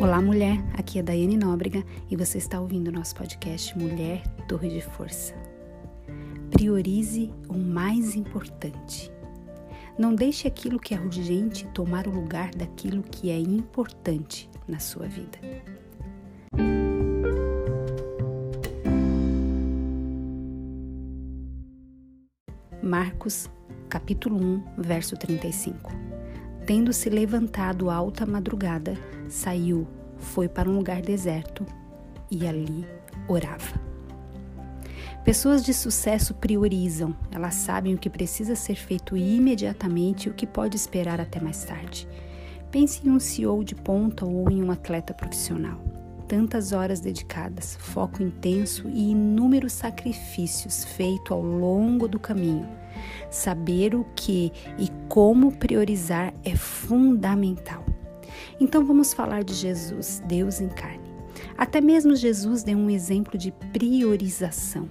[0.00, 0.56] Olá, mulher.
[0.78, 5.34] Aqui é Daiane Nóbrega e você está ouvindo o nosso podcast Mulher Torre de Força.
[6.50, 9.12] Priorize o mais importante.
[9.98, 15.06] Não deixe aquilo que é urgente tomar o lugar daquilo que é importante na sua
[15.06, 15.38] vida.
[22.82, 23.50] Marcos,
[23.90, 26.09] capítulo 1, verso 35.
[26.70, 28.96] Tendo-se levantado alta madrugada,
[29.28, 29.88] saiu,
[30.18, 31.66] foi para um lugar deserto
[32.30, 32.86] e ali
[33.26, 33.74] orava.
[35.24, 40.46] Pessoas de sucesso priorizam, elas sabem o que precisa ser feito imediatamente e o que
[40.46, 42.06] pode esperar até mais tarde.
[42.70, 45.82] Pense em um CEO de ponta ou em um atleta profissional.
[46.28, 52.79] Tantas horas dedicadas, foco intenso e inúmeros sacrifícios feitos ao longo do caminho.
[53.30, 57.84] Saber o que e como priorizar é fundamental.
[58.60, 61.10] Então vamos falar de Jesus, Deus em carne.
[61.56, 64.88] Até mesmo Jesus deu um exemplo de priorização.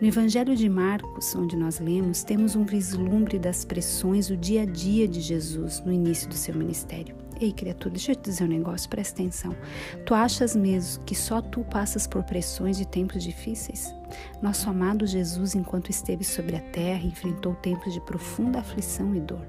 [0.00, 4.66] No Evangelho de Marcos, onde nós lemos, temos um vislumbre das pressões do dia a
[4.66, 7.21] dia de Jesus no início do seu ministério.
[7.42, 9.52] Ei, criatura, deixa eu te dizer um negócio, presta atenção.
[10.06, 13.92] Tu achas mesmo que só tu passas por pressões de tempos difíceis?
[14.40, 19.44] Nosso amado Jesus, enquanto esteve sobre a terra, enfrentou tempos de profunda aflição e dor.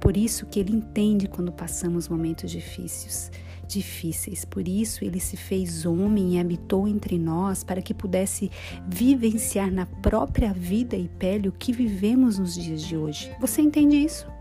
[0.00, 3.30] Por isso que ele entende quando passamos momentos difíceis,
[3.66, 4.46] difíceis.
[4.46, 8.50] Por isso ele se fez homem e habitou entre nós para que pudesse
[8.88, 13.30] vivenciar na própria vida e pele o que vivemos nos dias de hoje.
[13.38, 14.37] Você entende isso?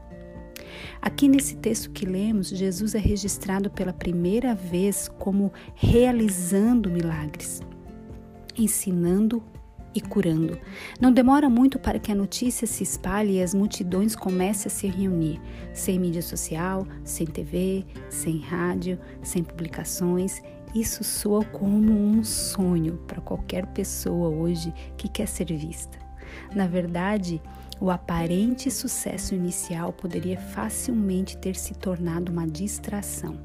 [1.01, 7.61] Aqui nesse texto que lemos, Jesus é registrado pela primeira vez como realizando milagres,
[8.57, 9.43] ensinando
[9.97, 10.59] e curando.
[10.99, 14.87] Não demora muito para que a notícia se espalhe e as multidões comecem a se
[14.87, 15.41] reunir,
[15.73, 20.41] sem mídia social, sem TV, sem rádio, sem publicações.
[20.75, 25.97] Isso soa como um sonho para qualquer pessoa hoje que quer ser vista.
[26.53, 27.41] Na verdade,
[27.79, 33.37] o aparente sucesso inicial poderia facilmente ter se tornado uma distração.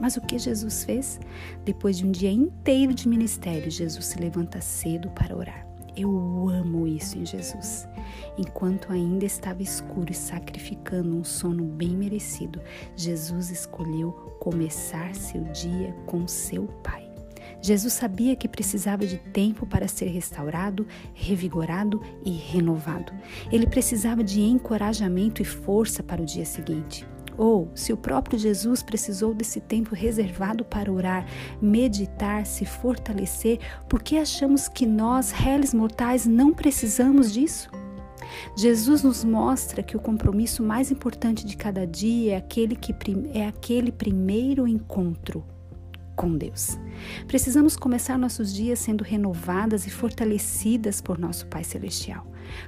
[0.00, 1.20] Mas o que Jesus fez?
[1.64, 5.66] Depois de um dia inteiro de ministério, Jesus se levanta cedo para orar.
[5.96, 7.88] Eu amo isso em Jesus.
[8.36, 12.60] Enquanto ainda estava escuro e sacrificando um sono bem merecido,
[12.94, 17.07] Jesus escolheu começar seu dia com seu Pai.
[17.60, 23.12] Jesus sabia que precisava de tempo para ser restaurado, revigorado e renovado.
[23.50, 27.06] Ele precisava de encorajamento e força para o dia seguinte.
[27.36, 31.24] Ou, se o próprio Jesus precisou desse tempo reservado para orar,
[31.62, 37.70] meditar, se fortalecer, por que achamos que nós, réis mortais, não precisamos disso?
[38.56, 42.94] Jesus nos mostra que o compromisso mais importante de cada dia é aquele, que,
[43.32, 45.44] é aquele primeiro encontro
[46.18, 46.76] com Deus.
[47.28, 52.26] Precisamos começar nossos dias sendo renovadas e fortalecidas por nosso Pai Celestial.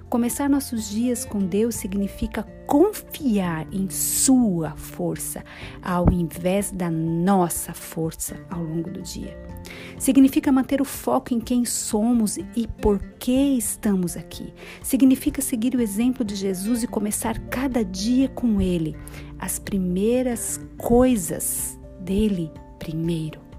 [0.09, 5.43] Começar nossos dias com Deus significa confiar em Sua força,
[5.83, 9.37] ao invés da nossa força ao longo do dia.
[9.99, 14.55] Significa manter o foco em quem somos e por que estamos aqui.
[14.81, 18.97] Significa seguir o exemplo de Jesus e começar cada dia com Ele.
[19.39, 23.51] As primeiras coisas dele primeiro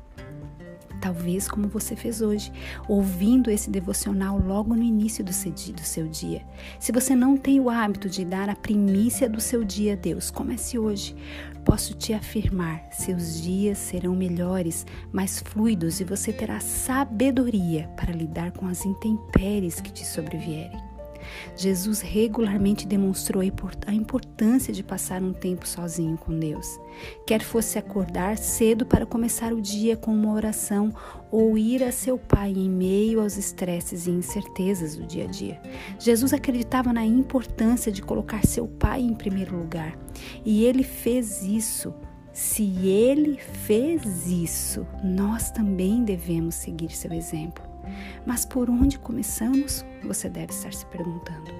[1.01, 2.53] talvez como você fez hoje,
[2.87, 6.45] ouvindo esse devocional logo no início do seu, dia.
[6.79, 10.29] Se você não tem o hábito de dar a primícia do seu dia a Deus,
[10.29, 11.15] comece hoje.
[11.65, 18.51] Posso te afirmar, seus dias serão melhores, mais fluidos e você terá sabedoria para lidar
[18.51, 20.90] com as intempéries que te sobrevierem.
[21.55, 26.79] Jesus regularmente demonstrou a importância de passar um tempo sozinho com Deus.
[27.25, 30.93] Quer fosse acordar cedo para começar o dia com uma oração
[31.31, 35.61] ou ir a seu Pai em meio aos estresses e incertezas do dia a dia.
[35.99, 39.97] Jesus acreditava na importância de colocar seu Pai em primeiro lugar
[40.45, 41.93] e ele fez isso.
[42.33, 47.70] Se ele fez isso, nós também devemos seguir seu exemplo.
[48.25, 49.85] Mas por onde começamos?
[50.03, 51.51] Você deve estar se perguntando.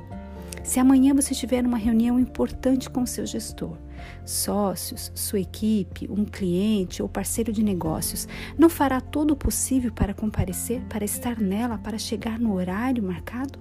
[0.64, 3.78] Se amanhã você tiver uma reunião importante com seu gestor,
[4.24, 8.28] sócios, sua equipe, um cliente ou parceiro de negócios,
[8.58, 13.60] não fará todo o possível para comparecer, para estar nela, para chegar no horário marcado?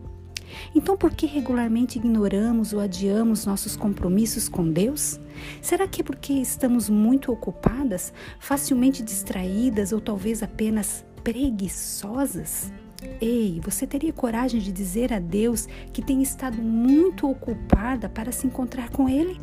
[0.74, 5.18] Então, por que regularmente ignoramos ou adiamos nossos compromissos com Deus?
[5.62, 12.72] Será que é porque estamos muito ocupadas, facilmente distraídas ou talvez apenas preguiçosas?
[13.20, 18.46] Ei, você teria coragem de dizer a Deus que tem estado muito ocupada para se
[18.46, 19.38] encontrar com Ele?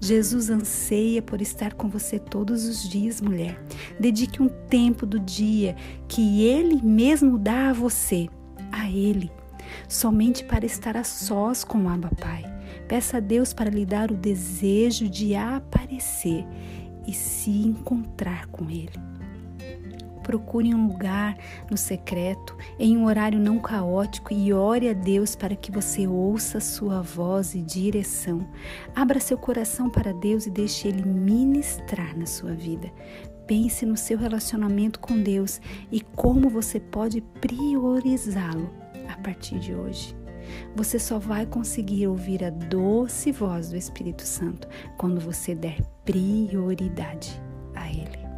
[0.00, 3.60] Jesus anseia por estar com você todos os dias, mulher.
[3.98, 5.74] Dedique um tempo do dia
[6.06, 8.28] que Ele mesmo dá a você,
[8.70, 9.30] a Ele,
[9.88, 12.44] somente para estar a sós com o Abba Pai.
[12.86, 16.46] Peça a Deus para lhe dar o desejo de aparecer
[17.06, 19.17] e se encontrar com Ele.
[20.28, 21.38] Procure um lugar
[21.70, 26.60] no secreto, em um horário não caótico e ore a Deus para que você ouça
[26.60, 28.46] sua voz e direção.
[28.94, 32.92] Abra seu coração para Deus e deixe Ele ministrar na sua vida.
[33.46, 38.70] Pense no seu relacionamento com Deus e como você pode priorizá-lo
[39.08, 40.14] a partir de hoje.
[40.76, 47.40] Você só vai conseguir ouvir a doce voz do Espírito Santo quando você der prioridade
[47.74, 48.37] a Ele.